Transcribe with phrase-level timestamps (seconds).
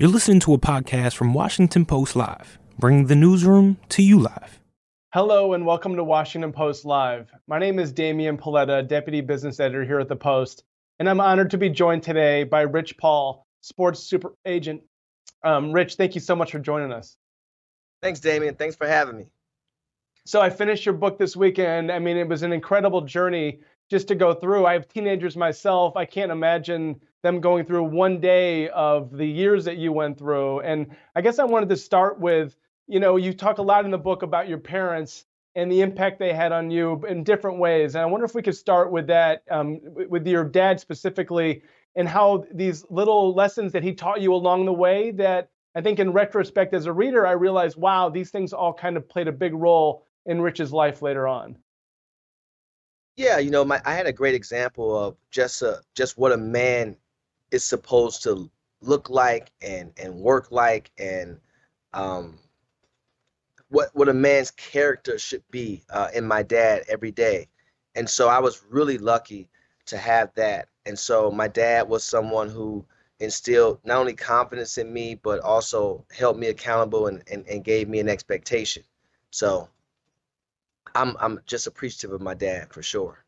[0.00, 4.60] You're listening to a podcast from Washington Post Live, bringing the newsroom to you live.
[5.12, 7.32] Hello and welcome to Washington Post Live.
[7.48, 10.62] My name is Damian Paletta, Deputy Business Editor here at the Post,
[11.00, 14.82] and I'm honored to be joined today by Rich Paul, Sports Super Agent.
[15.42, 17.16] Um, Rich, thank you so much for joining us.
[18.00, 18.54] Thanks, Damian.
[18.54, 19.32] Thanks for having me.
[20.26, 21.90] So I finished your book this weekend.
[21.90, 24.66] I mean, it was an incredible journey just to go through.
[24.66, 25.96] I have teenagers myself.
[25.96, 30.60] I can't imagine them going through one day of the years that you went through.
[30.60, 32.56] And I guess I wanted to start with,
[32.86, 35.24] you know, you talk a lot in the book about your parents
[35.54, 37.94] and the impact they had on you in different ways.
[37.94, 41.62] And I wonder if we could start with that, um, with your dad specifically,
[41.96, 45.98] and how these little lessons that he taught you along the way that I think
[45.98, 49.32] in retrospect as a reader, I realized, wow, these things all kind of played a
[49.32, 51.56] big role in Rich's life later on.
[53.18, 56.36] Yeah, you know, my, I had a great example of just a, just what a
[56.36, 56.96] man
[57.50, 58.48] is supposed to
[58.80, 61.40] look like and and work like and
[61.92, 62.38] um,
[63.70, 67.48] what what a man's character should be uh, in my dad every day.
[67.96, 69.48] And so i was really lucky
[69.86, 70.68] to have that.
[70.86, 72.86] And so my dad was someone who
[73.18, 77.88] instilled not only confidence in me but also held me accountable and, and, and gave
[77.88, 78.84] me an expectation.
[79.32, 79.68] So
[80.94, 83.24] i'm i'm just appreciative of my dad for sure.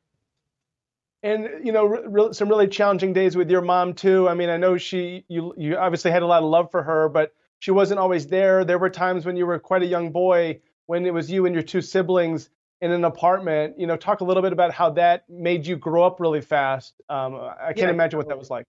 [1.22, 4.28] And you know re- some really challenging days with your mom too.
[4.28, 7.08] I mean i know she you you obviously had a lot of love for her
[7.08, 8.64] but she wasn't always there.
[8.64, 11.54] There were times when you were quite a young boy when it was you and
[11.54, 12.48] your two siblings
[12.80, 13.78] in an apartment.
[13.78, 16.94] You know talk a little bit about how that made you grow up really fast.
[17.08, 18.64] Um, i can't yeah, imagine what that was like.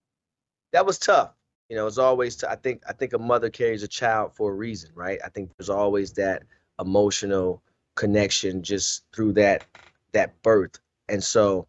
[0.73, 1.31] That was tough.
[1.69, 4.51] You know it's always t- I think i think a mother carries a child for
[4.51, 5.19] a reason right?
[5.23, 6.43] I think there's always that
[6.79, 7.61] emotional
[7.95, 9.65] connection just through that
[10.13, 10.79] that birth.
[11.09, 11.67] And so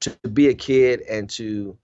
[0.00, 1.76] to be a kid and to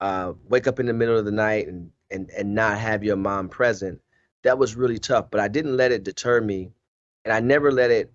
[0.00, 3.16] uh, wake up in the middle of the night and, and and not have your
[3.16, 4.00] mom present
[4.42, 6.70] that was really tough but i didn't let it deter me
[7.24, 8.12] and i never let it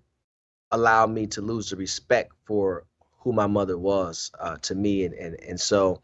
[0.70, 2.86] allow me to lose the respect for
[3.18, 6.00] who my mother was uh, to me and, and and so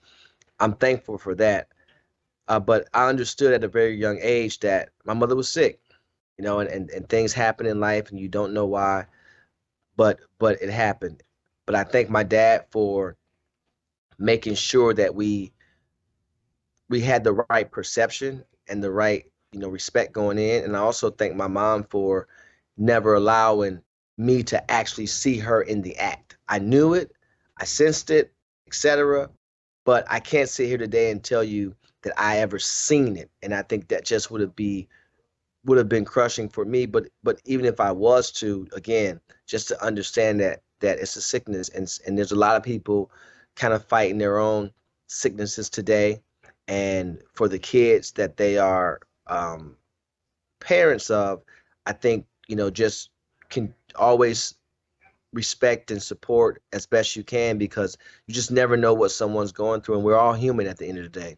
[0.61, 1.69] i'm thankful for that.
[2.49, 5.81] Uh, but i understood at a very young age that my mother was sick
[6.39, 9.07] you know and, and, and things happen in life and you don't know why
[9.97, 11.23] but but it happened.
[11.65, 13.17] But i thank my dad for
[14.19, 15.53] making sure that we
[16.89, 20.65] we had the right perception and the right you know respect going in.
[20.65, 22.29] And i also thank my mom for
[22.77, 23.81] never allowing
[24.19, 26.37] me to actually see her in the act.
[26.49, 27.13] I knew it
[27.59, 28.33] i sensed it
[28.67, 29.31] etc
[29.85, 33.31] but i can't sit here today and tell you that i ever seen it.
[33.43, 34.89] And i think that just would have be
[35.67, 39.69] would have been crushing for me but but even if i was to again just
[39.69, 43.11] to understand that that it's a sickness and and there's a lot of people
[43.57, 44.71] kind of fighting their own
[45.09, 46.21] sicknesses today
[46.69, 49.77] and for the kids that they are um,
[50.61, 51.43] parents of
[51.87, 53.11] i think you know just
[53.49, 54.55] can always
[55.33, 59.81] respect and support as best you can because you just never know what someone's going
[59.81, 61.37] through and we're all human at the end of the day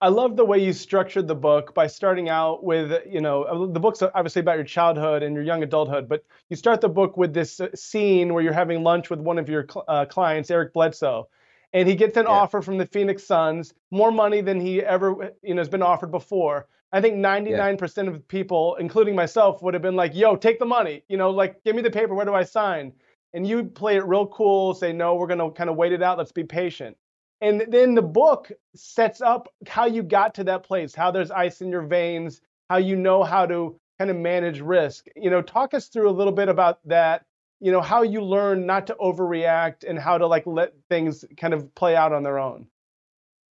[0.00, 3.72] I love the way you structured the book by starting out with, you know, uh,
[3.72, 7.16] the book's obviously about your childhood and your young adulthood, but you start the book
[7.16, 10.74] with this uh, scene where you're having lunch with one of your uh, clients, Eric
[10.74, 11.28] Bledsoe,
[11.72, 12.32] and he gets an yeah.
[12.32, 16.10] offer from the Phoenix Suns, more money than he ever, you know, has been offered
[16.10, 16.68] before.
[16.92, 18.10] I think 99% yeah.
[18.10, 21.64] of people, including myself, would have been like, "Yo, take the money," you know, like,
[21.64, 22.14] "Give me the paper.
[22.14, 22.92] Where do I sign?"
[23.32, 26.16] And you play it real cool, say, "No, we're gonna kind of wait it out.
[26.18, 26.96] Let's be patient."
[27.40, 31.60] And then the book sets up how you got to that place, how there's ice
[31.60, 35.06] in your veins, how you know how to kind of manage risk.
[35.14, 37.26] You know, talk us through a little bit about that,
[37.60, 41.52] you know, how you learn not to overreact and how to like let things kind
[41.52, 42.66] of play out on their own.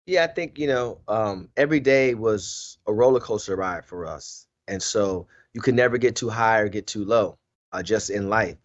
[0.05, 4.47] Yeah, I think, you know, um, every day was a roller coaster ride for us.
[4.67, 7.37] And so you can never get too high or get too low,
[7.73, 8.57] uh, just in life.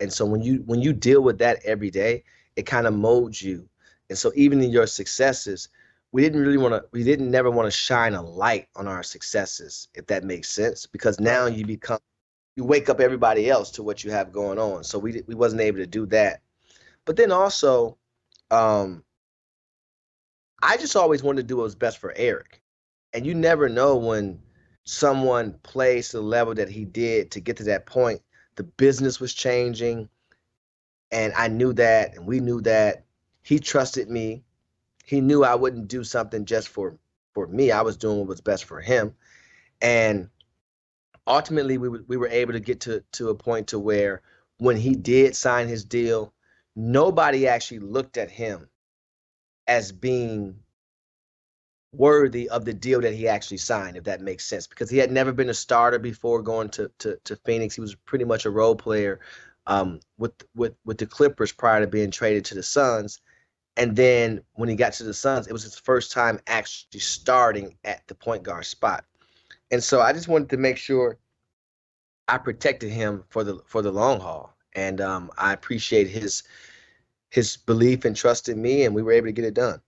[0.00, 2.24] And so when you when you deal with that every day,
[2.56, 3.68] it kind of molds you
[4.10, 5.68] and so even in your successes,
[6.12, 9.02] we didn't really want to we didn't never want to shine a light on our
[9.02, 11.98] successes, if that makes sense, because now you become
[12.56, 14.84] you wake up everybody else to what you have going on.
[14.84, 16.40] So we we wasn't able to do that.
[17.04, 17.98] But then also
[18.50, 19.02] um
[20.62, 22.60] I just always wanted to do what was best for Eric.
[23.12, 24.40] And you never know when
[24.84, 28.20] someone plays to the level that he did to get to that point.
[28.56, 30.08] The business was changing.
[31.10, 33.04] And I knew that, and we knew that.
[33.44, 34.42] He trusted me.
[35.04, 36.98] He knew I wouldn't do something just for
[37.34, 37.70] for me.
[37.70, 39.14] I was doing what was best for him.
[39.82, 40.30] And
[41.26, 44.22] ultimately we, we were able to get to, to a point to where
[44.58, 46.32] when he did sign his deal,
[46.74, 48.68] nobody actually looked at him
[49.66, 50.56] as being
[51.92, 55.10] worthy of the deal that he actually signed, if that makes sense, because he had
[55.12, 57.74] never been a starter before going to to, to Phoenix.
[57.74, 59.20] He was pretty much a role player
[59.66, 63.20] um, with with with the Clippers prior to being traded to the Suns.
[63.76, 67.76] And then when he got to the Suns, it was his first time actually starting
[67.84, 69.04] at the point guard spot.
[69.70, 71.18] And so I just wanted to make sure
[72.28, 74.54] I protected him for the for the long haul.
[74.74, 76.44] And um, I appreciate his
[77.30, 79.80] his belief and trust in me, and we were able to get it done.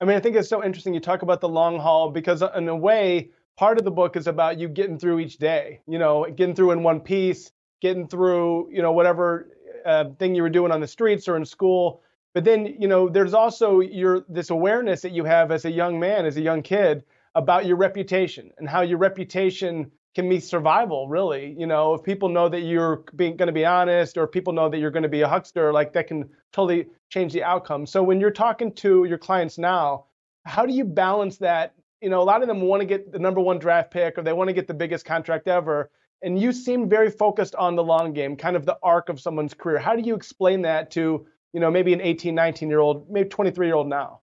[0.00, 2.52] I mean, I think it's so interesting you talk about the long haul because uh,
[2.56, 5.80] in a way, part of the book is about you getting through each day.
[5.86, 7.50] You know, getting through in one piece,
[7.80, 9.48] getting through you know whatever
[9.84, 12.02] uh, thing you were doing on the streets or in school.
[12.34, 15.98] But then you know, there's also your this awareness that you have as a young
[15.98, 17.04] man, as a young kid,
[17.34, 21.54] about your reputation and how your reputation can be survival really.
[21.58, 24.68] You know if people know that you're being going to be honest or people know
[24.68, 27.86] that you're going to be a huckster like that can totally change the outcome.
[27.86, 30.06] So when you're talking to your clients now
[30.44, 31.74] how do you balance that?
[32.00, 34.22] You know a lot of them want to get the number one draft pick or
[34.22, 35.90] they want to get the biggest contract ever
[36.22, 39.54] and you seem very focused on the long game kind of the arc of someone's
[39.54, 39.78] career.
[39.78, 43.28] How do you explain that to you know maybe an 18 19 year old maybe
[43.30, 44.20] 23 year old now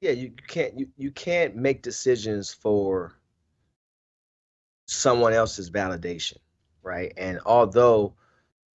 [0.00, 3.18] yeah you can't you, you can't make decisions for
[4.86, 6.36] someone else's validation,
[6.82, 7.12] right?
[7.16, 8.14] And although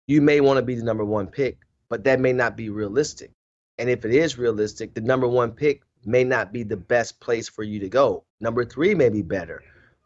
[0.08, 1.60] you may want to be the number one pick,
[1.90, 3.32] but that may not be realistic.
[3.78, 7.48] And if it is realistic, the number one pick may not be the best place
[7.48, 8.24] for you to go.
[8.40, 9.64] Number three may be better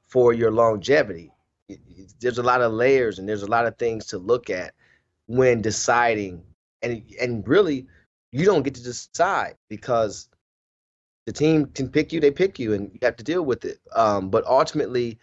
[0.08, 1.32] for your longevity.
[2.20, 4.74] There's a lot of layers and there's a lot of things to look at
[5.28, 6.44] when deciding.
[6.84, 7.88] And and really,
[8.32, 10.30] you don't get to decide because
[11.26, 13.80] the team can pick you, they pick you, and you have to deal with it.
[13.96, 15.18] Um, but ultimately,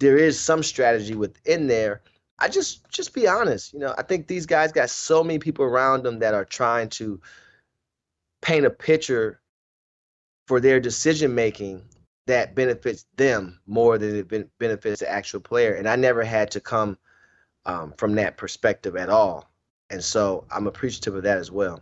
[0.00, 2.02] there is some strategy within there.
[2.38, 3.72] I just just be honest.
[3.72, 6.88] You know, I think these guys got so many people around them that are trying
[6.90, 7.20] to
[8.42, 9.40] paint a picture
[10.46, 11.82] for their decision making
[12.26, 15.74] that benefits them more than it benefits the actual player.
[15.74, 16.98] And I never had to come
[17.64, 19.48] um, from that perspective at all.
[19.90, 21.80] And so I'm appreciative of that as well.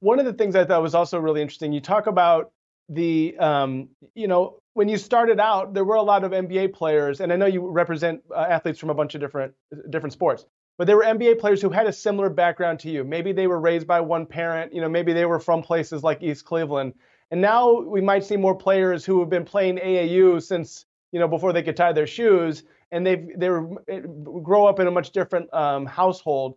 [0.00, 2.52] One of the things I thought was also really interesting, you talk about
[2.88, 7.20] the um, you know when you started out there were a lot of nba players
[7.20, 9.52] and i know you represent uh, athletes from a bunch of different
[9.90, 10.44] different sports
[10.78, 13.02] but there were nba players who had a similar background to you.
[13.02, 16.22] Maybe they were raised by one parent you know maybe they were from places like
[16.22, 16.94] east cleveland.
[17.32, 21.28] And now we might see more players who have been playing aau since you know
[21.28, 22.62] before they could tie their shoes
[22.92, 23.48] and they've they
[23.88, 24.00] eh,
[24.42, 26.56] grow up in a much different um, household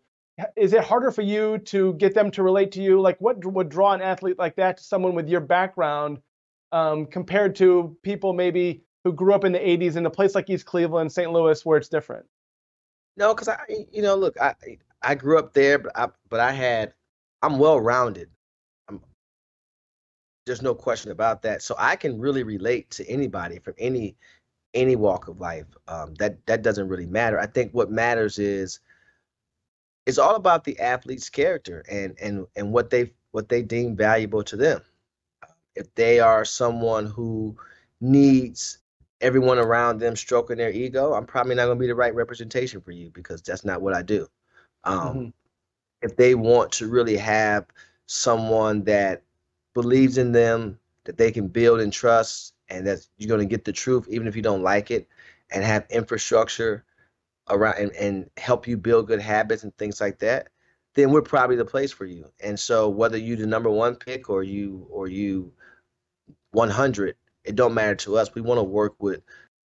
[0.56, 3.02] is it harder for you to get them to relate to you?
[3.02, 6.20] Like, what would draw an athlete like that to someone with your background
[6.72, 10.50] um, compared to people maybe who grew up in the 80s in a place like
[10.50, 11.32] East Cleveland, St.
[11.32, 12.26] Louis, where it's different?
[13.18, 13.58] No, because I,
[13.92, 14.54] you know, look, I
[15.02, 16.94] I grew up there, but I but I had,
[17.42, 18.30] I'm well rounded.
[20.46, 21.62] There's no question about that.
[21.62, 24.16] So I can really relate to anybody from any
[24.74, 25.68] any walk of life.
[25.88, 27.40] Um, that that doesn't really matter.
[27.40, 28.80] I think what matters is
[30.10, 34.44] it's all about the athlete's character and and and what they what they deem valuable
[34.44, 34.82] to them.
[35.76, 37.56] If they are someone who
[38.02, 38.80] needs
[39.22, 42.82] everyone around them stroking their ego, I'm probably not going to be the right representation
[42.82, 44.28] for you because that's not what I do.
[44.84, 45.30] Um, mm-hmm.
[46.02, 47.66] If they want to really have
[48.08, 49.22] someone that
[49.76, 53.64] believes in them, that they can build and trust, and that you're going to get
[53.64, 55.08] the truth even if you don't like it,
[55.52, 56.84] and have infrastructure
[57.50, 60.50] around and, and help you build good habits and things like that,
[60.96, 62.26] then we're probably the place for you.
[62.42, 65.54] And so whether you the number one pick or you or you
[66.52, 67.16] 100,
[67.46, 68.34] it don't matter to us.
[68.36, 69.22] We want to work with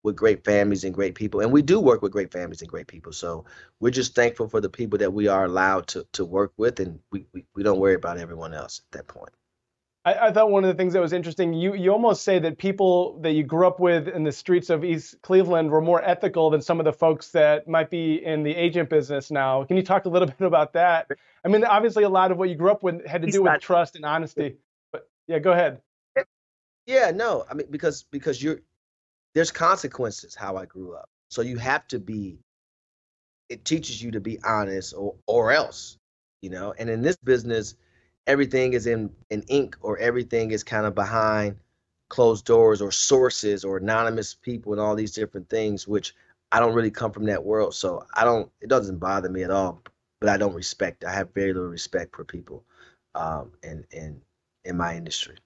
[0.03, 2.87] with great families and great people, and we do work with great families and great
[2.87, 3.13] people.
[3.13, 3.45] So
[3.79, 6.99] we're just thankful for the people that we are allowed to to work with, and
[7.11, 9.31] we we, we don't worry about everyone else at that point.
[10.03, 12.57] I, I, thought one of the things that was interesting, you you almost say that
[12.57, 16.49] people that you grew up with in the streets of East Cleveland were more ethical
[16.49, 19.63] than some of the folks that might be in the agent business now.
[19.63, 21.07] Can you talk a little bit about that?
[21.45, 23.61] I mean, obviously, a lot of what you grew up with had to do with
[23.61, 24.55] trust and honesty.
[24.91, 25.81] But yeah, go ahead.
[26.87, 28.59] Yeah, no, I mean because because you're
[29.35, 32.39] there's consequences how I grew up, so you have to be.
[33.49, 35.97] It teaches you to be honest, or or else,
[36.41, 36.73] you know.
[36.79, 37.75] And in this business
[38.27, 41.55] everything is in in ink or everything is kind of behind
[42.09, 46.13] closed doors or sources or anonymous people and all these different things which
[46.51, 47.73] I don't really come from that world.
[47.73, 49.81] So I don't it doesn't bother me at all
[50.19, 52.63] but I don't respect I have very little respect for people
[53.15, 54.21] um in in
[54.65, 55.37] in my industry.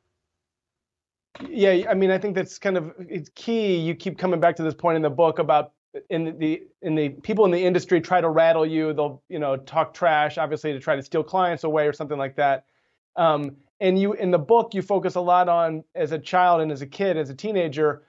[1.48, 3.78] Yeah I mean I think that's kind of it's key.
[3.78, 5.75] You keep coming back to this point in the book about
[6.10, 9.56] in the in the people in the industry try to rattle you they'll you know
[9.58, 12.66] talk trash obviously to try to steal clients away or something like that.
[13.16, 16.72] Um, and you in the book you focus a lot on as a child and
[16.72, 18.04] as a kid as a teenager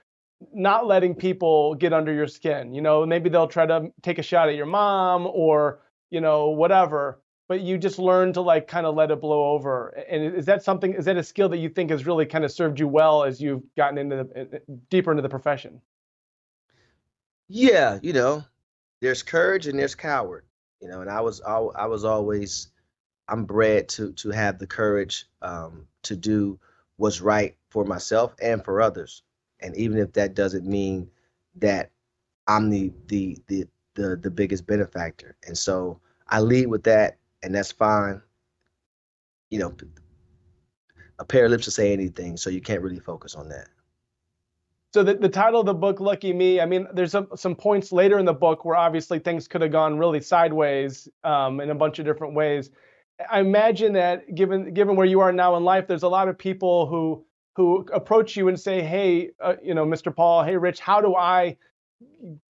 [0.52, 2.74] not letting people get under your skin.
[2.74, 6.48] You know maybe they'll try to take a shot at your mom or you know
[6.50, 9.90] whatever but you just learn to like kind of let it blow over.
[10.10, 12.50] And is that something is that a skill that you think has really kind of
[12.50, 15.80] served you well as you've gotten into the deeper into the profession
[17.48, 18.44] yeah you know
[19.00, 20.44] there's courage and there's coward
[20.80, 22.68] you know and i was i, I was always
[23.28, 26.58] I'm bred to to have the courage um, to do
[26.96, 29.22] what's right for myself and for others.
[29.60, 31.10] And even if that doesn't mean
[31.56, 31.90] that
[32.46, 35.36] I'm the the the the, the biggest benefactor.
[35.46, 38.22] And so I lead with that, and that's fine.
[39.50, 39.74] You know,
[41.18, 43.68] a pair of lips to say anything, so you can't really focus on that.
[44.96, 47.92] So the, the title of the book, Lucky Me, I mean, there's some, some points
[47.92, 51.74] later in the book where obviously things could have gone really sideways um, in a
[51.74, 52.70] bunch of different ways.
[53.30, 56.38] I imagine that given given where you are now in life, there's a lot of
[56.38, 57.26] people who
[57.56, 60.16] who approach you and say, "Hey, uh, you know, Mr.
[60.16, 61.58] Paul, hey, Rich, how do I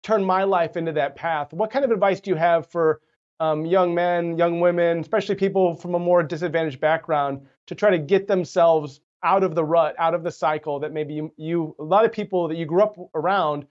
[0.03, 3.01] turn my life into that path?" What kind of advice do you have for
[3.39, 7.97] um, young men, young women, especially people from a more disadvantaged background, to try to
[7.97, 11.83] get themselves out of the rut, out of the cycle that maybe you, you a
[11.83, 13.65] lot of people that you grew up around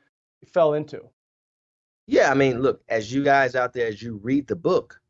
[0.53, 1.01] fell into?
[2.07, 5.01] Yeah, I mean, look, as you guys out there, as you read the book,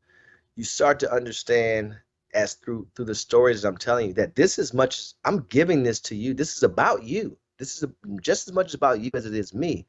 [0.55, 1.97] you start to understand
[2.33, 5.99] as through through the stories I'm telling you that this is much I'm giving this
[6.01, 6.33] to you.
[6.33, 7.37] This is about you.
[7.57, 9.87] This is a, just as much about you as it is me.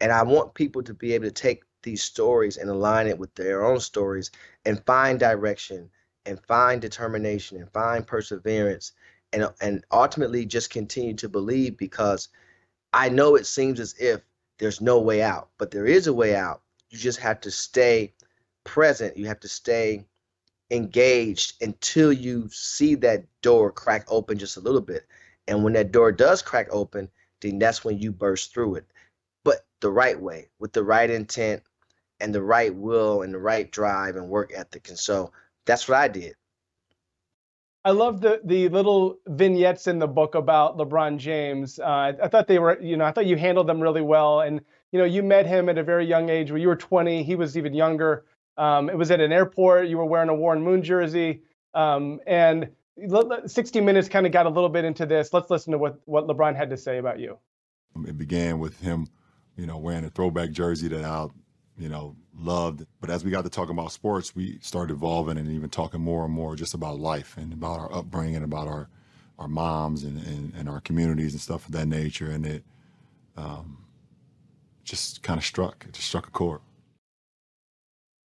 [0.00, 3.34] And I want people to be able to take these stories and align it with
[3.34, 4.30] their own stories
[4.64, 5.90] and find direction
[6.26, 8.92] and find determination and find perseverance
[9.32, 12.28] and and ultimately just continue to believe because
[12.92, 14.20] I know it seems as if
[14.58, 16.62] there's no way out, but there is a way out.
[16.90, 18.12] You just have to stay
[18.64, 19.16] present.
[19.16, 20.04] You have to stay
[20.70, 25.06] engaged until you see that door crack open just a little bit.
[25.48, 27.08] And when that door does crack open,
[27.40, 28.86] then that's when you burst through it.
[29.44, 31.62] But the right way, with the right intent
[32.20, 34.88] and the right will and the right drive and work ethic.
[34.88, 35.32] And so
[35.66, 36.34] that's what I did.
[37.84, 41.78] I love the the little vignettes in the book about LeBron James.
[41.78, 44.40] Uh, I thought they were, you know, I thought you handled them really well.
[44.40, 44.60] And
[44.92, 47.34] you know, you met him at a very young age, where you were 20, he
[47.34, 48.24] was even younger.
[48.56, 49.88] Um, it was at an airport.
[49.88, 51.42] You were wearing a Warren Moon jersey.
[51.74, 52.68] Um, and
[53.46, 55.32] 60 Minutes kind of got a little bit into this.
[55.32, 57.38] Let's listen to what, what LeBron had to say about you.
[58.06, 59.08] It began with him,
[59.56, 61.28] you know, wearing a throwback jersey that I,
[61.82, 62.86] you know, loved.
[63.00, 66.24] But as we got to talking about sports, we started evolving and even talking more
[66.24, 68.88] and more just about life and about our upbringing, about our
[69.38, 72.30] our moms and, and, and our communities and stuff of that nature.
[72.30, 72.62] And it
[73.36, 73.84] um,
[74.84, 75.84] just kind of struck.
[75.88, 76.60] It just struck a chord.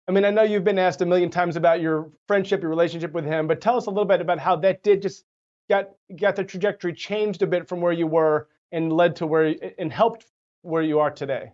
[0.08, 3.14] I mean, I know you've been asked a million times about your friendship, your relationship
[3.14, 5.26] with him, but tell us a little bit about how that did just
[5.70, 9.56] got got the trajectory changed a bit from where you were and led to where
[9.80, 10.28] and helped
[10.62, 11.52] where you are today.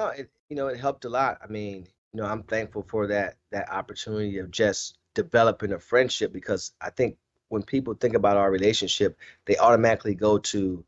[0.00, 1.40] No, it you know it helped a lot.
[1.44, 6.32] I mean, you know, I'm thankful for that that opportunity of just developing a friendship
[6.32, 7.18] because I think
[7.50, 10.82] when people think about our relationship, they automatically go to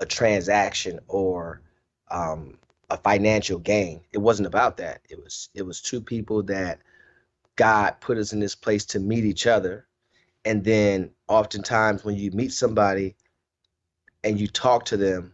[0.00, 1.62] a transaction or
[2.10, 2.58] um,
[2.90, 4.02] a financial gain.
[4.12, 5.00] It wasn't about that.
[5.08, 6.80] It was it was two people that
[7.56, 9.86] God put us in this place to meet each other.
[10.44, 13.16] And then oftentimes when you meet somebody
[14.22, 15.33] and you talk to them,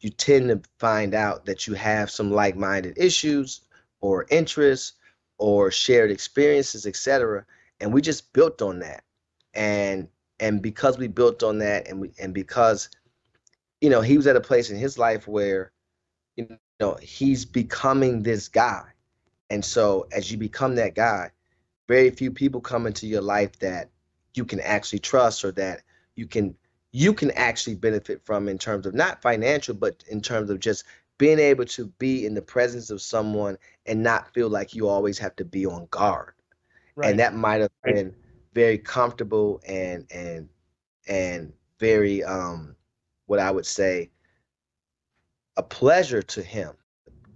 [0.00, 3.62] you tend to find out that you have some like-minded issues
[4.00, 4.94] or interests
[5.38, 7.44] or shared experiences, etc.
[7.80, 9.04] And we just built on that.
[9.54, 12.88] And and because we built on that and we and because
[13.80, 15.72] you know he was at a place in his life where
[16.36, 18.84] you know, he's becoming this guy.
[19.50, 21.30] And so as you become that guy,
[21.88, 23.90] very few people come into your life that
[24.34, 25.82] you can actually trust or that
[26.14, 26.54] you can
[26.92, 30.84] you can actually benefit from in terms of not financial but in terms of just
[31.18, 33.56] being able to be in the presence of someone
[33.86, 36.32] and not feel like you always have to be on guard
[36.96, 37.10] right.
[37.10, 37.94] and that might have right.
[37.94, 38.14] been
[38.54, 40.48] very comfortable and and
[41.08, 42.74] and very um
[43.26, 44.10] what i would say
[45.60, 46.72] a pleasure to him,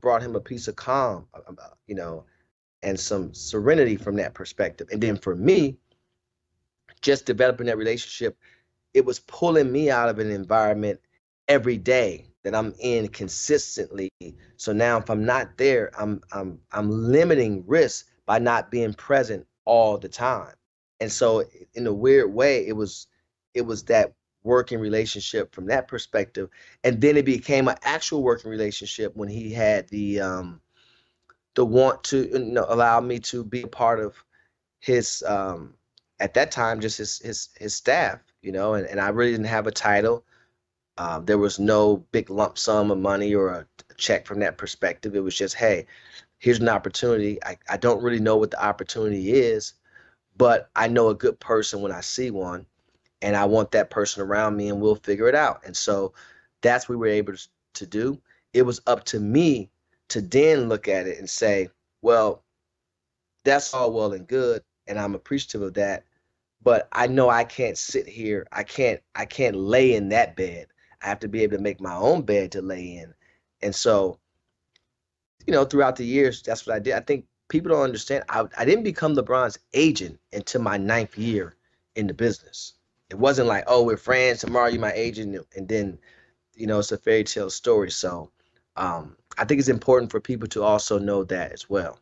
[0.00, 2.24] brought him a piece of calm, uh, um, uh, you know,
[2.82, 4.88] and some serenity from that perspective.
[4.90, 5.76] And then for me,
[7.02, 8.38] just developing that relationship,
[8.94, 11.00] it was pulling me out of an environment
[11.48, 14.10] every day that I'm in consistently.
[14.56, 19.46] So now if I'm not there, I'm I'm I'm limiting risk by not being present
[19.64, 20.54] all the time.
[21.00, 23.08] And so in a weird way, it was
[23.54, 24.12] it was that
[24.44, 26.50] working relationship from that perspective
[26.84, 30.60] and then it became an actual working relationship when he had the um
[31.54, 34.14] the want to you know, allow me to be a part of
[34.80, 35.72] his um
[36.20, 39.46] at that time just his his his staff you know, and, and I really didn't
[39.46, 40.24] have a title.
[40.98, 45.16] Um, there was no big lump sum of money or a check from that perspective.
[45.16, 45.86] It was just, hey,
[46.38, 47.42] here's an opportunity.
[47.44, 49.74] I, I don't really know what the opportunity is,
[50.36, 52.66] but I know a good person when I see one,
[53.22, 55.62] and I want that person around me, and we'll figure it out.
[55.64, 56.12] And so
[56.60, 57.34] that's what we were able
[57.74, 58.20] to do.
[58.52, 59.70] It was up to me
[60.08, 61.70] to then look at it and say,
[62.02, 62.44] well,
[63.44, 66.04] that's all well and good, and I'm appreciative of that.
[66.64, 68.46] But I know I can't sit here.
[68.50, 69.00] I can't.
[69.14, 70.66] I can't lay in that bed.
[71.02, 73.14] I have to be able to make my own bed to lay in.
[73.62, 74.18] And so,
[75.46, 76.94] you know, throughout the years, that's what I did.
[76.94, 78.24] I think people don't understand.
[78.30, 81.54] I, I didn't become LeBron's agent until my ninth year
[81.96, 82.72] in the business.
[83.10, 84.40] It wasn't like, oh, we're friends.
[84.40, 85.98] Tomorrow you're my agent, and then,
[86.54, 87.90] you know, it's a fairy tale story.
[87.90, 88.30] So,
[88.76, 91.98] um, I think it's important for people to also know that as well.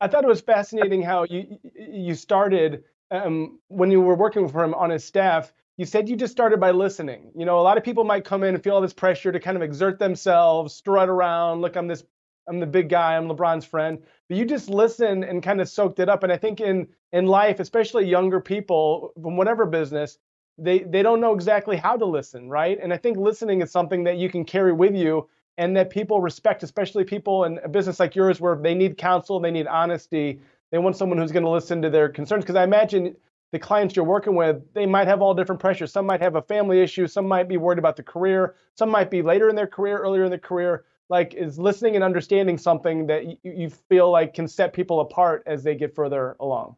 [0.00, 4.62] I thought it was fascinating how you you started um, when you were working for
[4.64, 5.52] him on his staff.
[5.78, 7.30] You said you just started by listening.
[7.36, 9.38] You know, a lot of people might come in and feel all this pressure to
[9.38, 11.60] kind of exert themselves, strut around.
[11.60, 12.02] Look, I'm this,
[12.48, 13.16] I'm the big guy.
[13.16, 13.98] I'm LeBron's friend.
[14.28, 16.22] But you just listened and kind of soaked it up.
[16.22, 20.18] And I think in in life, especially younger people from whatever business,
[20.58, 22.78] they they don't know exactly how to listen, right?
[22.82, 26.20] And I think listening is something that you can carry with you and that people
[26.20, 30.40] respect, especially people in a business like yours where they need counsel, they need honesty.
[30.70, 32.44] They want someone who's going to listen to their concerns.
[32.44, 33.16] Because I imagine
[33.52, 35.92] the clients you're working with, they might have all different pressures.
[35.92, 37.06] Some might have a family issue.
[37.06, 38.56] Some might be worried about the career.
[38.74, 40.84] Some might be later in their career, earlier in their career.
[41.08, 45.44] Like, is listening and understanding something that you, you feel like can set people apart
[45.46, 46.76] as they get further along?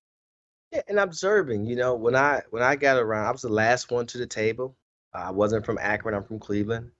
[0.70, 1.64] Yeah, and observing.
[1.64, 4.26] You know, when I when I got around, I was the last one to the
[4.26, 4.76] table.
[5.14, 6.14] I wasn't from Akron.
[6.14, 6.90] I'm from Cleveland,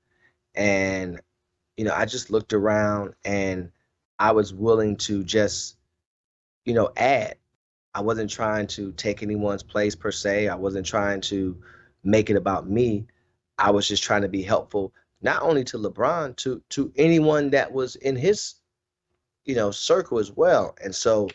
[0.54, 1.20] and
[1.78, 3.70] you know, I just looked around and
[4.18, 5.76] I was willing to just,
[6.68, 7.36] you know, add.
[7.94, 10.48] I wasn't trying to take anyone's place per se.
[10.48, 11.56] I wasn't trying to
[12.04, 13.06] make it about me.
[13.58, 17.72] I was just trying to be helpful, not only to LeBron, to to anyone that
[17.72, 18.56] was in his,
[19.46, 20.76] you know, circle as well.
[20.84, 21.30] And so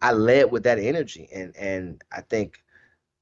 [0.00, 1.28] I led with that energy.
[1.34, 2.62] And and I think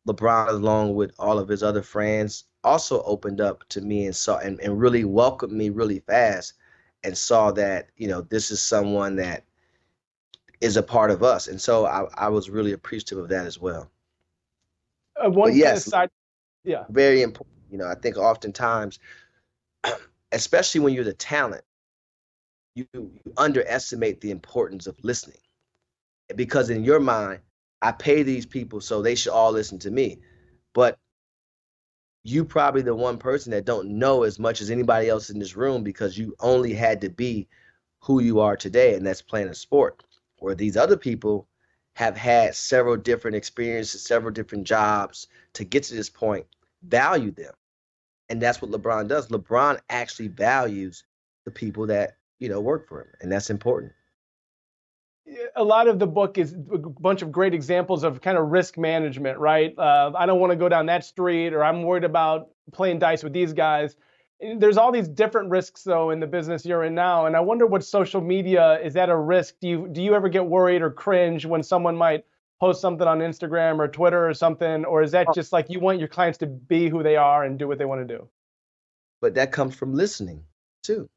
[0.06, 4.36] LeBron, along with all of his other friends, also opened up to me and saw
[4.38, 6.52] and, and really welcomed me really fast
[7.02, 9.44] and saw that you know this is someone that
[10.60, 11.48] is a part of us.
[11.48, 13.90] And so i, I was really appreciative of that as well.
[15.22, 16.08] Uh, one yes side,
[16.64, 16.84] yeah.
[16.88, 18.98] very important you know i think oftentimes
[20.32, 21.62] especially when you're the talent
[22.74, 25.36] you, you underestimate the importance of listening.
[26.36, 27.40] Because in your mind
[27.82, 30.18] i pay these people so they should all listen to me.
[30.74, 30.98] But
[32.22, 35.56] you probably the one person that don't know as much as anybody else in this
[35.56, 37.48] room because you only had to be
[38.00, 40.04] who you are today and that's playing a sport
[40.40, 41.48] where these other people
[41.94, 46.46] have had several different experiences several different jobs to get to this point
[46.82, 47.52] value them
[48.28, 51.04] and that's what lebron does lebron actually values
[51.44, 53.92] the people that you know work for him and that's important
[55.56, 58.78] a lot of the book is a bunch of great examples of kind of risk
[58.78, 59.74] management, right?
[59.78, 63.22] Uh, I don't want to go down that street, or I'm worried about playing dice
[63.22, 63.96] with these guys.
[64.40, 67.66] There's all these different risks, though, in the business you're in now, and I wonder
[67.66, 69.56] what social media is that a risk?
[69.60, 72.24] Do you do you ever get worried or cringe when someone might
[72.58, 75.32] post something on Instagram or Twitter or something, or is that oh.
[75.34, 77.84] just like you want your clients to be who they are and do what they
[77.84, 78.28] want to do?
[79.20, 80.44] But that comes from listening
[80.82, 81.08] too.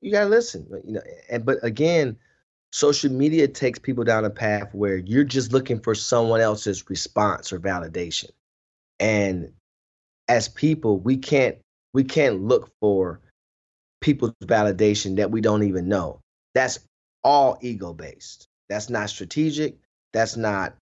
[0.00, 1.02] You gotta listen, you know.
[1.30, 2.16] And but again
[2.72, 7.52] social media takes people down a path where you're just looking for someone else's response
[7.52, 8.30] or validation
[8.98, 9.52] and
[10.28, 11.58] as people we can't
[11.94, 13.20] we can't look for
[14.00, 16.20] people's validation that we don't even know
[16.54, 16.80] that's
[17.24, 19.76] all ego based that's not strategic
[20.12, 20.74] that's not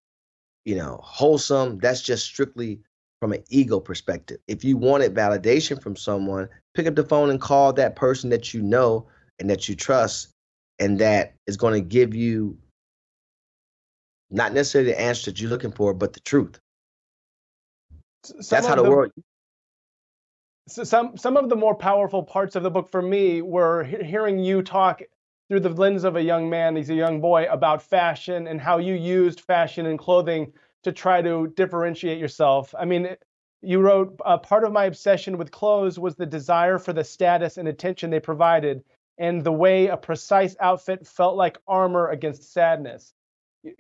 [0.65, 2.81] you know wholesome that's just strictly
[3.21, 7.41] from an ego perspective if you wanted validation from someone pick up the phone and
[7.41, 9.07] call that person that you know
[9.39, 10.29] and that you trust
[10.79, 12.57] and that is going to give you
[14.31, 16.59] not necessarily the answer that you're looking for, but the truth.
[18.25, 19.13] Some That's how the, the world.
[20.71, 24.05] So some some of the more powerful parts of the book for me were he-
[24.05, 25.03] hearing you talk
[25.49, 28.79] through the lens of a young man, he's a young boy, about fashion and how
[28.79, 30.53] you used fashion and clothing
[30.85, 32.73] to try to differentiate yourself.
[32.79, 33.17] I mean,
[33.63, 37.59] you wrote uh, part of my obsession with clothes was the desire for the status
[37.59, 38.85] and attention they provided
[39.19, 43.13] and the way a precise outfit felt like armor against sadness.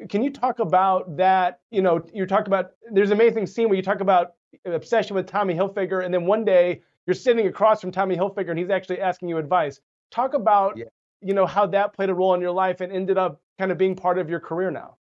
[0.08, 1.60] Can you talk about that?
[1.70, 5.26] You know, you talk about there's an amazing scene where you talk about obsession with
[5.26, 9.00] Tommy Hilfiger, and then one day you're sitting across from Tommy Hilfiger and he's actually
[9.00, 9.80] asking you advice.
[10.10, 10.84] Talk about yeah.
[11.20, 13.78] you know how that played a role in your life and ended up kind of
[13.78, 14.96] being part of your career now.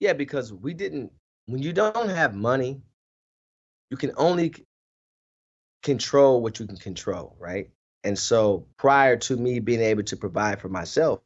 [0.00, 1.12] Yeah, because we didn't
[1.46, 2.80] when you don't have money,
[3.90, 4.54] you can only
[5.82, 7.70] control what you can control, right?
[8.04, 11.20] And so prior to me being able to provide for myself,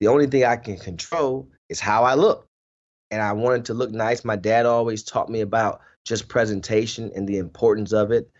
[0.00, 2.48] the only thing I can control is how I look.
[3.10, 4.24] And I wanted to look nice.
[4.24, 8.30] My dad always taught me about just presentation and the importance of it.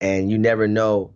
[0.00, 1.12] And you never know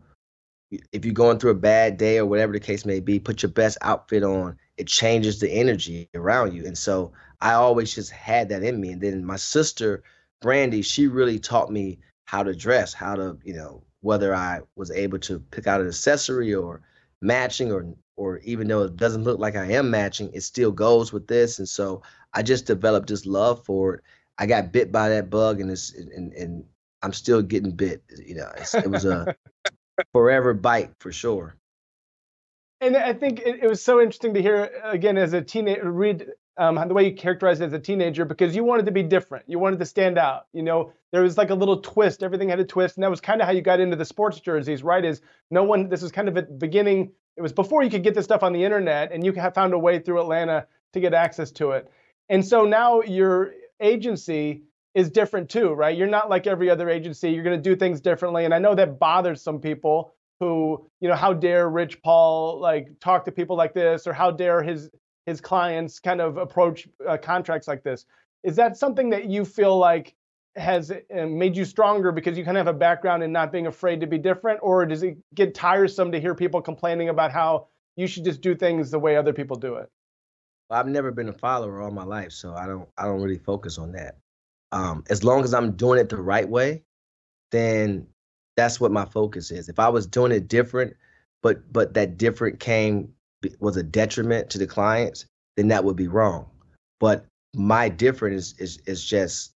[0.92, 3.50] if you're going through a bad day or whatever the case may be, put your
[3.50, 4.56] best outfit on.
[4.76, 6.66] It changes the energy around you.
[6.66, 8.90] And so I always just had that in me.
[8.90, 10.02] And then my sister,
[10.40, 14.90] Brandy, she really taught me how to dress, how to, you know, whether I was
[14.90, 16.82] able to pick out an accessory or
[17.20, 21.10] matching or or even though it doesn't look like I am matching, it still goes
[21.10, 21.58] with this.
[21.58, 22.02] And so
[22.34, 24.02] I just developed this love for it.
[24.40, 26.64] I got bit by that bug and it's and, and
[27.03, 28.03] I'm still getting bit.
[28.26, 29.37] You know, it was a
[30.12, 31.57] forever bite for sure.
[32.81, 36.26] And I think it, it, was so interesting to hear again as a teenager read
[36.57, 39.44] um, the way you characterized it as a teenager because you wanted to be different.
[39.46, 40.46] You wanted to stand out.
[40.55, 42.22] You know, there was like a little twist.
[42.22, 44.40] Everything had a twist, and that was kind of how you got into the sports
[44.40, 45.05] jerseys, right?
[45.05, 45.90] Is no one.
[45.90, 47.12] This was kind of at the beginning.
[47.37, 49.74] It was before you could get this stuff on the internet, and you have found
[49.74, 51.90] a way through Atlanta to get access to it.
[52.31, 54.62] And so now your agency
[54.94, 55.96] is different too, right?
[55.96, 57.30] You're not like every other agency.
[57.30, 61.08] You're going to do things differently, and I know that bothers some people who, you
[61.08, 64.90] know, how dare Rich Paul like talk to people like this, or how dare his
[65.26, 68.06] his clients kind of approach uh, contracts like this.
[68.42, 70.14] Is that something that you feel like
[70.56, 73.66] has uh, made you stronger because you kind of have a background in not being
[73.66, 77.68] afraid to be different, or does it get tiresome to hear people complaining about how
[77.96, 79.88] you should just do things the way other people do it?
[80.70, 83.78] I've never been a follower all my life, so I don't I don't really focus
[83.78, 84.16] on that.
[84.72, 86.83] Um, as long as I'm doing it the right way,
[87.50, 88.06] then
[88.56, 89.68] that's what my focus is.
[89.68, 90.94] If I was doing it different,
[91.42, 93.12] but but that different came
[93.59, 96.46] was a detriment to the clients, then that would be wrong.
[97.00, 99.52] But my different is is is just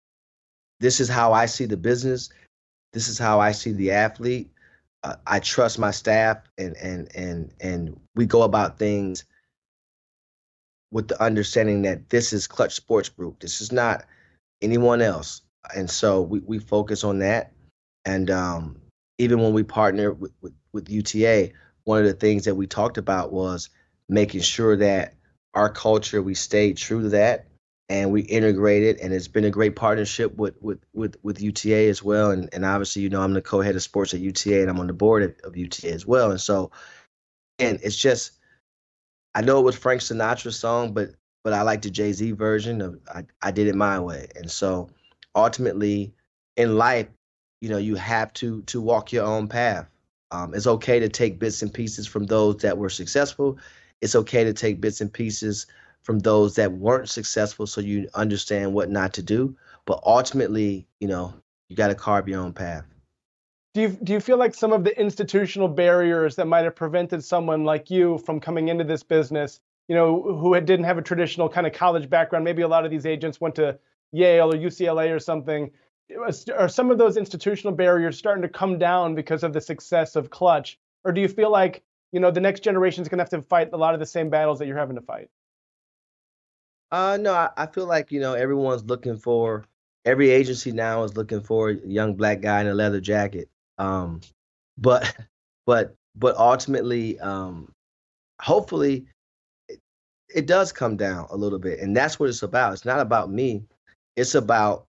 [0.81, 2.31] this is how I see the business.
[2.93, 4.51] This is how I see the athlete.
[5.05, 9.25] Uh, I trust my staff, and and and and we go about things
[10.95, 13.41] with the understanding that this is Klutch Sports Group.
[13.41, 14.05] This is not
[14.63, 15.43] anyone else,
[15.75, 17.53] and so we we focus on that.
[18.07, 18.77] And um,
[19.19, 21.51] even when we partner with, with, with UTA,
[21.83, 23.71] one of the things that we talked about was
[24.09, 25.15] making sure that
[25.55, 27.47] our culture we stayed true to that
[27.89, 32.03] and we integrated and it's been a great partnership with with with, with UTA as
[32.03, 34.81] well and and obviously you know I'm the co-head of sports at UTA and I'm
[34.81, 36.71] on the board of, of UTA as well and so
[37.59, 38.33] and it's just
[39.35, 41.11] I know it was Frank Sinatra's song but
[41.43, 44.29] but I like the Jay-Z version of I, I did it my way.
[44.37, 44.89] And so
[45.35, 46.15] ultimately
[46.57, 47.09] in life
[47.61, 49.87] you know you have to to walk your own path.
[50.31, 53.59] Um, it's okay to take bits and pieces from those that were successful.
[54.01, 55.67] It's okay to take bits and pieces
[56.03, 59.57] from those that weren't successful so you understand what not to do.
[59.87, 61.35] But ultimately you know
[61.69, 62.85] you got to carve your own path
[63.75, 67.23] do you do you feel like some of the institutional barriers that might have prevented
[67.23, 71.03] someone like you from coming into this business you know who had, didn't have a
[71.03, 73.79] traditional kind of college background maybe a lot of these agents went to
[74.13, 75.71] Yale or UCLA or something
[76.57, 80.31] are some of those institutional barriers starting to come down because of the success of
[80.31, 81.83] Klutch or do you feel like
[82.13, 84.07] you know the next generation is going to have to fight a lot of the
[84.07, 85.29] same battles that you're having to fight?
[86.93, 89.65] Uh, no, I, I feel like you know everyone's looking for
[90.05, 93.49] every agency now is looking for a young black guy in a leather jacket.
[93.79, 94.21] Um,
[94.79, 95.15] but
[95.67, 97.73] but but ultimately, um,
[98.41, 99.07] hopefully,
[99.69, 99.81] it,
[100.35, 102.73] it does come down a little bit, and that's what it's about.
[102.73, 103.65] It's not about me.
[104.17, 104.87] It's about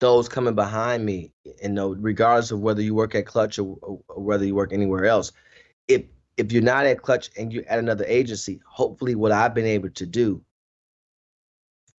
[0.00, 3.76] those coming behind me, and you know, regardless of whether you work at Klutch or,
[3.82, 5.32] or, whether you work anywhere else,
[5.88, 6.04] if
[6.36, 9.90] if you're not at Klutch and you're at another agency, hopefully what I've been able
[9.90, 10.42] to do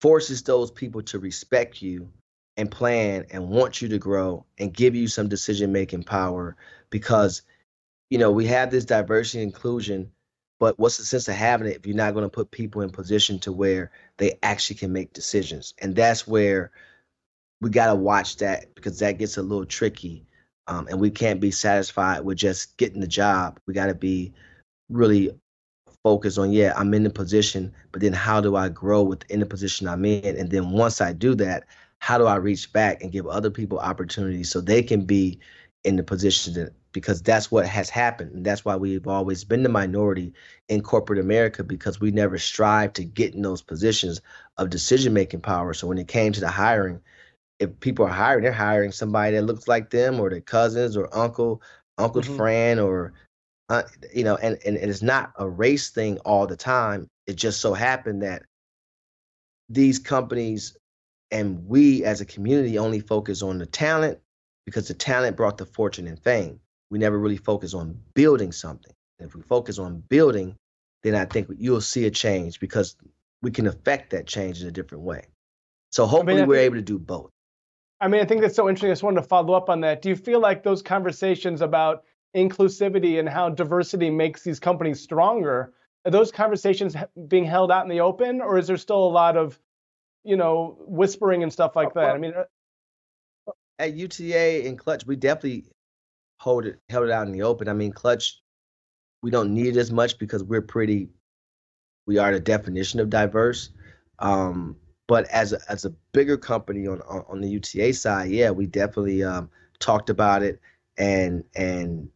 [0.00, 2.10] forces those people to respect you
[2.56, 6.56] and plan and want you to grow and give you some decision making power
[6.90, 7.42] because
[8.10, 10.10] you know we have this diversity inclusion
[10.60, 12.90] but what's the sense of having it if you're not going to put people in
[12.90, 16.70] position to where they actually can make decisions and that's where
[17.62, 20.26] we got to watch that because that gets a little tricky
[20.66, 23.58] um, and we can't be satisfied with just getting the job.
[23.66, 24.32] We got to be
[24.88, 25.30] really
[26.04, 29.46] focused on, yeah, I'm in the position, but then how do I grow within the
[29.46, 30.36] position I'm in?
[30.36, 31.64] And then once I do that,
[32.02, 35.38] how do I reach back and give other people opportunities so they can be
[35.84, 38.32] in the position that, because that's what has happened.
[38.32, 40.32] And that's why we've always been the minority
[40.68, 44.20] in corporate America because we never strive to get in those positions
[44.56, 45.74] of decision making power.
[45.74, 47.00] So when it came to the hiring,
[47.60, 51.08] if people are hiring, they're hiring somebody that looks like them or their cousins or
[51.16, 51.62] uncle,
[51.98, 52.36] uncle's mm-hmm.
[52.36, 53.12] friend or
[53.68, 57.08] uh, you know, and, and, and it's not a race thing all the time.
[57.28, 58.42] It just so happened that
[59.68, 60.76] these companies
[61.32, 64.18] and we as a community only focus on the talent
[64.66, 66.60] because the talent brought the fortune and fame.
[66.90, 68.92] We never really focus on building something.
[69.18, 70.54] And if we focus on building,
[71.02, 72.96] then I think you'll see a change because
[73.40, 75.24] we can affect that change in a different way.
[75.90, 77.30] So hopefully I mean, we're think, able to do both.
[78.00, 78.90] I mean, I think that's so interesting.
[78.90, 80.02] I just wanted to follow up on that.
[80.02, 82.04] Do you feel like those conversations about
[82.36, 85.72] inclusivity and how diversity makes these companies stronger,
[86.04, 86.96] are those conversations
[87.28, 89.58] being held out in the open, or is there still a lot of,
[90.24, 92.10] you know, whispering and stuff like that?
[92.10, 95.64] I mean, uh, at UTA and Klutch, we definitely
[96.38, 97.68] hold it held it out in the open.
[97.68, 98.40] I mean, Klutch,
[99.22, 101.08] we don't need it as much because we're pretty,
[102.06, 103.70] we are the definition of diverse.
[104.18, 104.76] Um,
[105.08, 109.22] but as a, as a bigger company on, on, the UTA side, yeah, we definitely
[109.24, 110.60] um, talked about it
[110.96, 112.08] and and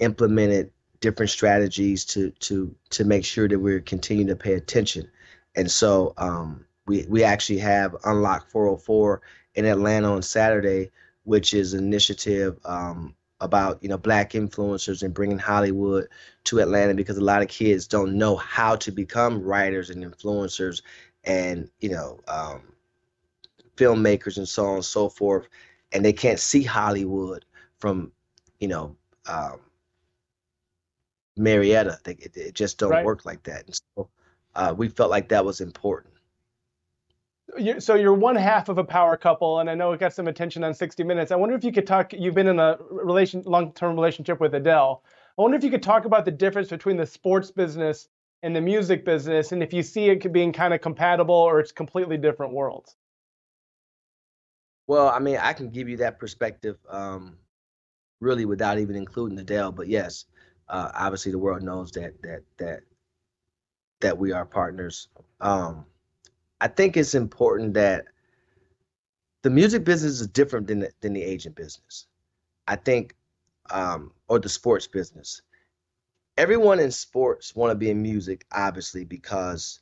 [0.00, 0.70] implemented
[1.00, 5.08] different strategies to to to make sure that we're continuing to pay attention.
[5.54, 9.22] And so um, we we actually have Unlock 404
[9.54, 10.90] in Atlanta on Saturday,
[11.24, 16.08] which is an initiative um, about you know black influencers and bringing Hollywood
[16.44, 20.82] to Atlanta because a lot of kids don't know how to become writers and influencers
[21.24, 22.62] and you know um,
[23.76, 25.48] filmmakers and so on and so forth,
[25.92, 27.44] and they can't see Hollywood
[27.78, 28.12] from
[28.58, 29.60] you know um,
[31.36, 31.98] Marietta.
[32.04, 33.04] They, it, it, just don't right.
[33.04, 33.66] work like that.
[33.66, 34.08] And so
[34.54, 36.11] uh, we felt like that was important.
[37.78, 40.64] So you're one half of a power couple, and I know it got some attention
[40.64, 41.30] on 60 Minutes.
[41.30, 42.12] I wonder if you could talk.
[42.12, 45.02] You've been in a relation, long-term relationship with Adele.
[45.38, 48.08] I wonder if you could talk about the difference between the sports business
[48.42, 51.72] and the music business, and if you see it being kind of compatible or it's
[51.72, 52.96] completely different worlds.
[54.86, 57.36] Well, I mean, I can give you that perspective, um,
[58.20, 59.72] really, without even including Adele.
[59.72, 60.24] But yes,
[60.68, 62.80] uh, obviously the world knows that that that
[64.00, 65.08] that we are partners.
[65.40, 65.86] Um,
[66.62, 68.06] I think it's important that
[69.42, 72.06] the music business is different than the, than the agent business.
[72.66, 73.14] I think,
[73.70, 75.42] um, or the sports business.
[76.38, 79.80] Everyone in sports want to be in music, obviously, because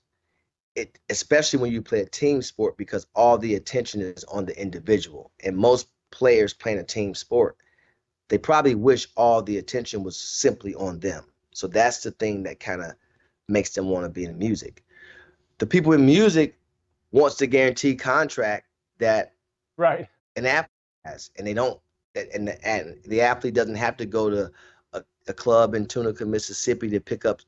[0.75, 4.61] it, especially when you play a team sport, because all the attention is on the
[4.61, 7.57] individual, and most players playing a team sport
[8.31, 11.25] they probably wish all the attention was simply on them.
[11.53, 12.93] So that's the thing that kind of
[13.49, 14.85] makes them want to be in music.
[15.59, 16.57] The people in music
[17.13, 18.67] wants the guaranteed contract
[18.99, 19.35] that
[19.77, 20.71] right an athlete
[21.05, 21.81] has, and they don't,
[22.15, 24.51] and the, and the athlete doesn't have to go to
[24.93, 27.41] a, a club in Tunica, Mississippi to pick up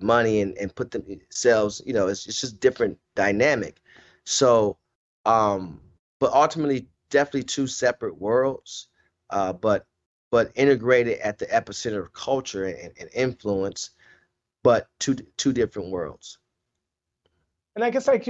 [0.00, 3.80] money and, and put themselves, you know, it's, it's just different dynamic.
[4.24, 4.76] So,
[5.24, 5.80] um,
[6.20, 8.88] but ultimately, definitely two separate worlds.
[9.30, 9.86] Uh, but
[10.30, 13.90] but integrated at the epicenter of culture and, and influence,
[14.62, 16.38] but two two different worlds.
[17.76, 18.20] And I guess I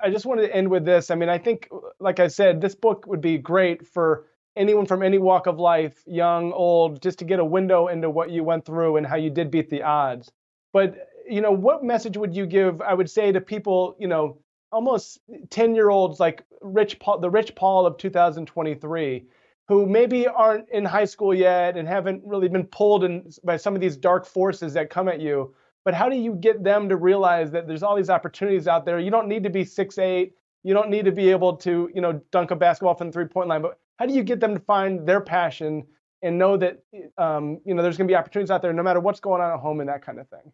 [0.00, 1.12] I just wanted to end with this.
[1.12, 1.68] I mean, I think,
[2.00, 6.02] like I said, this book would be great for anyone from any walk of life,
[6.06, 9.30] young, old, just to get a window into what you went through and how you
[9.30, 10.32] did beat the odds.
[10.72, 12.80] But you know, what message would you give?
[12.82, 14.38] I would say to people, you know,
[14.72, 19.24] almost 10 year olds like Rich Paul, the Rich Paul of 2023,
[19.68, 23.76] who maybe aren't in high school yet and haven't really been pulled in by some
[23.76, 25.54] of these dark forces that come at you.
[25.86, 28.98] But how do you get them to realize that there's all these opportunities out there?
[28.98, 30.34] You don't need to be six eight.
[30.64, 33.26] You don't need to be able to, you know, dunk a basketball from the three
[33.26, 33.62] point line.
[33.62, 35.86] But how do you get them to find their passion
[36.22, 36.82] and know that,
[37.18, 39.52] um, you know, there's going to be opportunities out there no matter what's going on
[39.52, 40.52] at home and that kind of thing?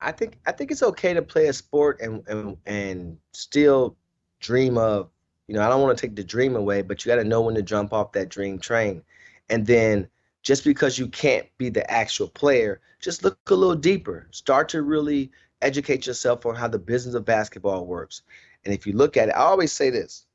[0.00, 3.96] I think I think it's okay to play a sport and and, and still
[4.40, 5.08] dream of
[5.46, 7.42] you know, I don't want to take the dream away, but you got to know
[7.42, 9.04] when to jump off that dream train.
[9.48, 10.08] And then
[10.42, 14.26] just because you can't be the actual player, just look a little deeper.
[14.30, 15.30] Start to really
[15.62, 18.22] educate yourself on how the business of basketball works.
[18.64, 20.26] And if you look at it, I always say this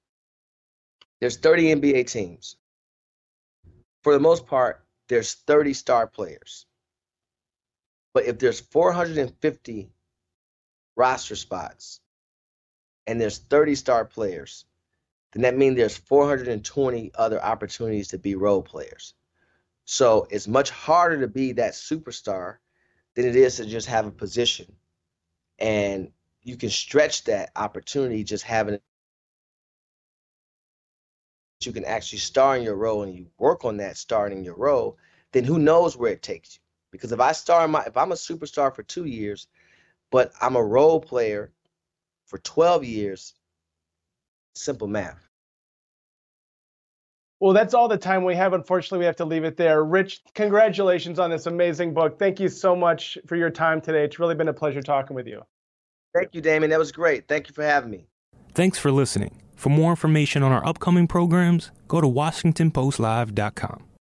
[1.20, 2.58] there's 30 NBA teams.
[4.04, 6.66] For the most part, there's 30 star players.
[8.14, 9.90] But if there's 450
[10.96, 12.00] roster spots
[13.08, 14.66] and there's 30 star players,
[15.34, 19.14] then that means there's 420 other opportunities to be role players.
[19.86, 22.58] So it's much harder to be that superstar
[23.16, 24.66] than it is to just have a position.
[25.60, 26.12] And
[26.44, 28.80] you can stretch that opportunity just having
[31.62, 34.98] you can actually star in your role and you work on that starting your role,
[35.32, 36.62] then who knows where it takes you.
[36.92, 39.48] Because if I star in my if I'm a superstar for two years,
[40.12, 41.52] but I'm a role player
[42.26, 43.34] for 12 years,
[44.54, 45.25] simple math.
[47.46, 48.54] Well, that's all the time we have.
[48.54, 49.84] Unfortunately, we have to leave it there.
[49.84, 52.18] Rich, congratulations on this amazing book.
[52.18, 54.04] Thank you so much for your time today.
[54.04, 55.44] It's really been a pleasure talking with you.
[56.16, 56.72] Thank you, Damon.
[56.72, 57.28] That was great.
[57.28, 58.08] Thank you for having me.
[58.56, 59.44] Thanks for listening.
[59.56, 63.95] For more information on our upcoming programs, go to WashingtonPostLive.com.